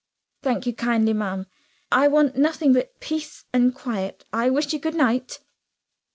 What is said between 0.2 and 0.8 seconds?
"Thank you